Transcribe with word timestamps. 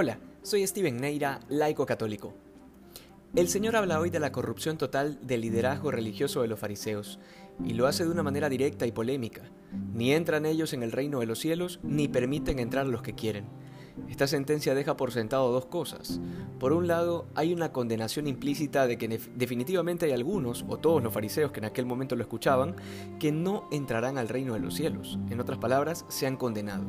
Hola, 0.00 0.20
soy 0.44 0.64
Steven 0.64 0.96
Neira, 0.96 1.40
laico 1.48 1.84
católico. 1.84 2.32
El 3.34 3.48
Señor 3.48 3.74
habla 3.74 3.98
hoy 3.98 4.10
de 4.10 4.20
la 4.20 4.30
corrupción 4.30 4.78
total 4.78 5.18
del 5.26 5.40
liderazgo 5.40 5.90
religioso 5.90 6.40
de 6.40 6.46
los 6.46 6.60
fariseos, 6.60 7.18
y 7.64 7.74
lo 7.74 7.88
hace 7.88 8.04
de 8.04 8.10
una 8.12 8.22
manera 8.22 8.48
directa 8.48 8.86
y 8.86 8.92
polémica. 8.92 9.42
Ni 9.92 10.12
entran 10.12 10.46
ellos 10.46 10.72
en 10.72 10.84
el 10.84 10.92
reino 10.92 11.18
de 11.18 11.26
los 11.26 11.40
cielos, 11.40 11.80
ni 11.82 12.06
permiten 12.06 12.60
entrar 12.60 12.86
los 12.86 13.02
que 13.02 13.16
quieren. 13.16 13.46
Esta 14.08 14.26
sentencia 14.26 14.74
deja 14.74 14.96
por 14.96 15.12
sentado 15.12 15.50
dos 15.52 15.66
cosas. 15.66 16.20
Por 16.58 16.72
un 16.72 16.86
lado, 16.88 17.26
hay 17.34 17.52
una 17.52 17.72
condenación 17.72 18.26
implícita 18.26 18.86
de 18.86 18.98
que 18.98 19.08
definitivamente 19.36 20.06
hay 20.06 20.12
algunos, 20.12 20.64
o 20.68 20.76
todos 20.78 21.02
los 21.02 21.12
fariseos 21.12 21.52
que 21.52 21.60
en 21.60 21.66
aquel 21.66 21.86
momento 21.86 22.16
lo 22.16 22.22
escuchaban, 22.22 22.76
que 23.18 23.32
no 23.32 23.68
entrarán 23.70 24.18
al 24.18 24.28
reino 24.28 24.54
de 24.54 24.60
los 24.60 24.74
cielos. 24.74 25.18
En 25.30 25.40
otras 25.40 25.58
palabras, 25.58 26.04
se 26.08 26.26
han 26.26 26.36
condenado. 26.36 26.84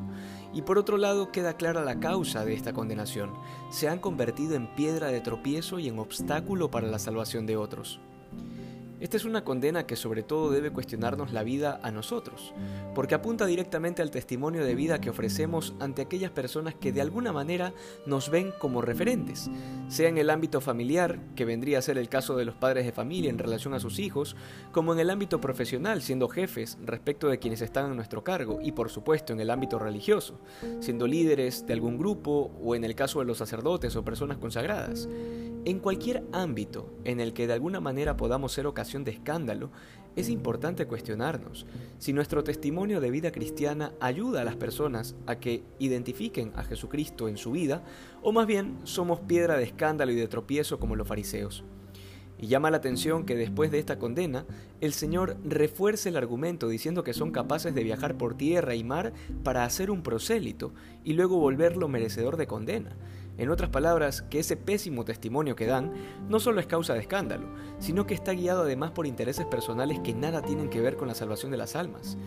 Y 0.54 0.64
por 0.64 0.78
otro 0.78 0.98
lado, 0.98 1.32
queda 1.32 1.54
clara 1.54 1.84
la 1.84 2.00
causa 2.00 2.46
de 2.46 2.54
esta 2.54 2.74
condenación. 2.74 3.34
Se 3.70 3.88
han 3.88 4.00
convertido 4.00 4.56
en 4.56 4.74
piedra 4.76 5.08
de 5.08 5.22
tropiezo 5.22 5.80
y 5.80 5.88
en 5.88 6.00
obstáculo 6.00 6.72
para 6.72 6.88
la 6.88 7.00
salvación 7.00 7.46
de 7.46 7.58
otros. 7.58 8.00
Esta 9.00 9.16
es 9.16 9.24
una 9.24 9.46
condena 9.46 9.86
que 9.86 9.96
sobre 9.96 10.24
todo 10.24 10.52
debe 10.52 10.72
cuestionarnos 10.72 11.32
la 11.32 11.44
vida 11.44 11.80
a 11.84 11.92
nosotros, 11.92 12.54
porque 12.94 13.16
apunta 13.16 13.46
directamente 13.46 14.02
al 14.02 14.12
testimonio 14.12 14.66
de 14.66 14.76
vida 14.76 15.00
que 15.00 15.10
ofrecemos 15.10 15.74
ante 15.80 16.02
aquellas 16.02 16.32
personas 16.32 16.76
que 16.76 16.92
de 16.92 17.00
alguna 17.00 17.32
manera 17.32 17.74
nos 18.06 18.30
ven 18.30 18.52
como 18.60 18.82
referentes, 18.82 19.50
sea 19.88 20.10
en 20.10 20.18
el 20.18 20.30
ámbito 20.30 20.60
familiar, 20.60 21.20
que 21.36 21.46
vendría 21.46 21.80
a 21.80 21.82
ser 21.82 21.98
el 21.98 22.10
caso 22.10 22.36
de 22.36 22.44
los 22.44 22.56
padres 22.56 22.86
de 22.86 22.92
familia 22.92 23.30
en 23.30 23.40
relación 23.40 23.74
a 23.74 23.80
sus 23.80 24.00
hijos, 24.00 24.36
como 24.74 24.92
en 24.92 25.00
el 25.00 25.10
ámbito 25.10 25.40
profesional, 25.40 26.02
siendo 26.02 26.28
jefes 26.28 26.78
respecto 26.86 27.30
de 27.30 27.40
quienes 27.40 27.62
están 27.62 27.90
a 27.92 27.96
nuestro 27.96 28.26
cargo, 28.26 28.60
y 28.62 28.74
por 28.74 28.90
supuesto 28.90 29.32
en 29.32 29.40
el 29.40 29.50
ámbito 29.50 29.80
religioso, 29.80 30.42
siendo 30.82 31.08
líderes 31.08 31.66
de 31.66 31.72
algún 31.72 31.98
grupo 31.98 32.52
o 32.62 32.76
en 32.76 32.84
el 32.84 32.96
caso 32.96 33.20
de 33.20 33.26
los 33.26 33.38
sacerdotes 33.38 33.96
o 33.96 34.04
personas 34.04 34.38
consagradas. 34.38 35.08
En 35.70 35.78
cualquier 35.78 36.24
ámbito 36.32 36.92
en 37.04 37.20
el 37.20 37.32
que 37.32 37.46
de 37.46 37.54
alguna 37.54 37.80
manera 37.80 38.18
podamos 38.18 38.54
ser 38.54 38.66
ocasión 38.66 39.04
de 39.04 39.12
escándalo, 39.12 39.70
es 40.16 40.28
importante 40.28 40.88
cuestionarnos 40.88 41.68
si 42.00 42.12
nuestro 42.12 42.44
testimonio 42.44 43.00
de 43.00 43.12
vida 43.12 43.32
cristiana 43.32 43.94
ayuda 44.00 44.42
a 44.42 44.46
las 44.46 44.56
personas 44.56 45.16
a 45.28 45.36
que 45.36 45.62
identifiquen 45.78 46.54
a 46.56 46.64
Jesucristo 46.64 47.28
en 47.28 47.38
su 47.38 47.52
vida, 47.52 47.84
o 48.24 48.32
más 48.32 48.48
bien 48.48 48.80
somos 48.84 49.20
piedra 49.20 49.58
de 49.58 49.66
escándalo 49.66 50.12
y 50.12 50.16
de 50.16 50.28
tropiezo 50.28 50.80
como 50.80 50.96
los 50.96 51.08
fariseos. 51.08 51.64
Y 52.42 52.48
llama 52.48 52.72
la 52.72 52.78
atención 52.78 53.26
que 53.26 53.36
después 53.36 53.70
de 53.70 53.80
esta 53.80 54.00
condena, 54.00 54.46
el 54.80 54.94
Señor 54.94 55.36
refuerce 55.44 56.08
el 56.08 56.16
argumento 56.16 56.70
diciendo 56.70 57.04
que 57.04 57.14
son 57.14 57.32
capaces 57.32 57.76
de 57.76 57.84
viajar 57.84 58.18
por 58.18 58.36
tierra 58.36 58.76
y 58.76 58.84
mar 58.84 59.12
para 59.44 59.66
hacer 59.66 59.92
un 59.92 60.04
prosélito 60.04 60.74
y 61.04 61.14
luego 61.14 61.38
volverlo 61.38 61.90
merecedor 61.90 62.38
de 62.38 62.48
condena. 62.48 62.96
En 63.38 63.50
otras 63.50 63.70
palabras, 63.70 64.22
que 64.22 64.40
ese 64.40 64.56
pésimo 64.56 65.06
testimonio 65.06 65.56
que 65.56 65.66
dan 65.66 65.94
no 66.30 66.40
solo 66.40 66.62
es 66.62 66.68
causa 66.68 66.94
de 66.94 67.00
escándalo, 67.00 67.48
sino 67.80 68.06
que 68.06 68.14
está 68.14 68.34
guiado 68.34 68.64
además 68.64 68.92
por 68.92 69.06
intereses 69.06 69.46
personales 69.46 70.00
que 70.00 70.14
nada 70.14 70.42
tienen 70.42 70.70
que 70.70 70.82
ver 70.82 70.96
con 70.96 71.08
la 71.10 71.16
salvación 71.16 71.52
de 71.52 71.58
las 71.58 71.76
almas. 71.76 72.18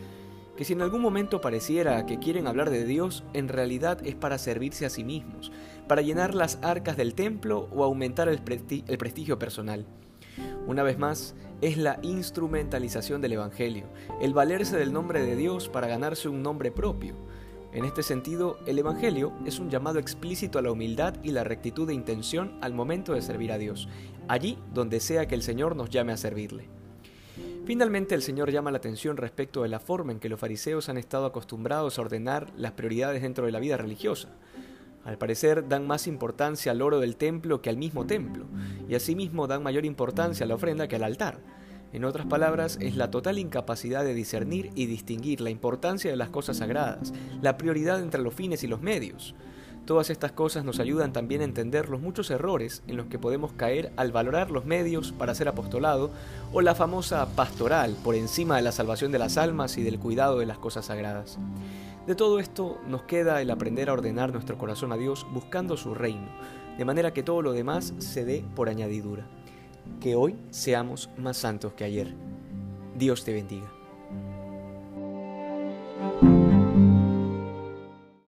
Que 0.57 0.65
si 0.65 0.75
en 0.75 0.83
algún 0.83 1.01
momento 1.01 1.41
pareciera 1.41 2.05
que 2.05 2.19
quieren 2.19 2.47
hablar 2.47 2.69
de 2.69 2.85
Dios, 2.85 3.25
en 3.33 3.49
realidad 3.49 4.07
es 4.07 4.15
para 4.15 4.37
servirse 4.37 4.85
a 4.85 4.91
sí 4.91 5.05
mismos, 5.05 5.53
para 5.89 6.03
llenar 6.03 6.35
las 6.35 6.59
arcas 6.63 6.99
del 6.99 7.15
templo 7.15 7.69
o 7.73 7.85
aumentar 7.85 8.29
el, 8.29 8.41
el 8.87 8.99
prestigio 8.99 9.39
personal. 9.39 9.87
Una 10.67 10.83
vez 10.83 10.99
más, 10.99 11.35
es 11.61 11.77
la 11.77 11.99
instrumentalización 12.03 13.21
del 13.21 13.35
Evangelio, 13.35 13.85
el 14.21 14.35
valerse 14.35 14.77
del 14.77 14.93
nombre 14.93 15.23
de 15.23 15.37
Dios 15.37 15.69
para 15.69 15.87
ganarse 15.87 16.29
un 16.29 16.43
nombre 16.43 16.71
propio. 16.71 17.15
En 17.73 17.85
este 17.85 18.03
sentido, 18.03 18.59
el 18.67 18.79
Evangelio 18.79 19.33
es 19.47 19.59
un 19.59 19.71
llamado 19.71 19.99
explícito 19.99 20.59
a 20.59 20.63
la 20.63 20.73
humildad 20.73 21.15
y 21.23 21.31
la 21.31 21.45
rectitud 21.45 21.87
de 21.87 21.95
intención 21.95 22.59
al 22.61 22.75
momento 22.75 23.15
de 23.15 23.23
servir 23.23 23.51
a 23.53 23.59
Dios, 23.59 23.89
allí 24.29 24.59
donde 24.75 25.01
sea 25.01 25.27
que 25.27 25.35
el 25.35 25.43
Señor 25.43 25.75
nos 25.75 25.89
llame 25.89 26.13
a 26.13 26.19
servirle. 26.19 26.69
Finalmente, 27.65 28.15
el 28.15 28.23
Señor 28.23 28.51
llama 28.51 28.73
la 28.73 28.79
atención 28.79 29.17
respecto 29.17 29.63
de 29.63 29.69
la 29.69 29.79
forma 29.79 30.13
en 30.13 30.19
que 30.19 30.29
los 30.29 30.41
fariseos 30.41 30.89
han 30.89 30.99
estado 30.99 31.27
acostumbrados 31.27 31.97
a 31.97 32.03
ordenar 32.03 32.53
las 32.57 32.73
prioridades 32.73 33.23
dentro 33.23 33.47
de 33.47 33.53
la 33.53 33.61
vida 33.61 33.77
religiosa. 33.77 34.31
Al 35.05 35.19
parecer 35.19 35.69
dan 35.69 35.87
más 35.87 36.07
importancia 36.07 36.73
al 36.73 36.83
oro 36.83 37.01
del 37.01 37.17
templo 37.17 37.61
que 37.61 37.71
al 37.71 37.77
mismo 37.77 38.07
templo, 38.07 38.47
y 38.89 38.95
asimismo 38.95 39.47
dan 39.47 39.63
mayor 39.63 39.85
importancia 39.85 40.45
a 40.45 40.47
la 40.47 40.55
ofrenda 40.55 40.87
que 40.87 40.97
al 40.97 41.05
altar. 41.05 41.41
En 41.93 42.05
otras 42.05 42.27
palabras, 42.27 42.79
es 42.81 42.97
la 42.97 43.11
total 43.11 43.39
incapacidad 43.39 44.05
de 44.05 44.15
discernir 44.15 44.71
y 44.75 44.87
distinguir 44.87 45.41
la 45.41 45.51
importancia 45.51 46.11
de 46.11 46.17
las 46.17 46.31
cosas 46.31 46.59
sagradas, 46.59 47.13
la 47.43 47.59
prioridad 47.59 48.01
entre 48.01 48.23
los 48.23 48.33
fines 48.33 48.65
y 48.65 48.67
los 48.67 48.81
medios. 48.81 49.35
Todas 49.87 50.11
estas 50.11 50.33
cosas 50.33 50.65
nos 50.65 50.79
ayudan 50.81 51.13
también 51.13 51.41
a 51.41 51.45
entender 51.45 51.89
los 51.89 52.01
muchos 52.01 52.31
errores 52.31 52.83
en 52.87 52.97
los 52.97 53.07
que 53.07 53.19
podemos 53.19 53.53
caer 53.53 53.93
al 53.97 54.13
valorar 54.13 54.51
los 54.51 54.65
medios 54.65 55.13
para 55.13 55.35
ser 55.35 55.49
apostolado 55.49 56.11
o 56.53 56.61
la 56.61 56.75
famosa 56.75 57.27
pastoral 57.35 57.97
por 58.05 58.15
encima 58.15 58.57
de 58.57 58.63
la 58.63 58.73
salvación 58.73 59.13
de 59.13 59.19
las 59.19 59.37
almas 59.37 59.77
y 59.79 59.83
del 59.83 59.99
cuidado 59.99 60.39
de 60.39 60.47
las 60.47 60.59
cosas 60.59 60.87
sagradas. 60.87 61.39
De 62.07 62.15
todo 62.15 62.39
esto 62.39 62.79
nos 62.87 63.03
queda 63.03 63.43
el 63.43 63.51
aprender 63.51 63.89
a 63.89 63.93
ordenar 63.93 64.33
nuestro 64.33 64.59
corazón 64.59 64.93
a 64.93 64.97
Dios 64.97 65.27
buscando 65.33 65.77
su 65.77 65.95
reino, 65.95 66.29
de 66.79 66.85
manera 66.85 67.13
que 67.13 67.23
todo 67.23 67.43
lo 67.43 67.53
demás 67.53 67.95
se 67.99 68.25
dé 68.25 68.45
por 68.55 68.69
añadidura 68.69 69.27
que 70.01 70.15
hoy 70.15 70.37
seamos 70.51 71.11
más 71.17 71.37
santos 71.37 71.73
que 71.75 71.85
ayer. 71.85 72.15
Dios 72.97 73.25
te 73.25 73.33
bendiga. 73.33 73.71